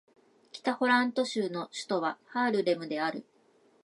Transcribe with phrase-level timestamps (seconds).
[0.51, 3.23] 北ホラント州の州都はハールレムである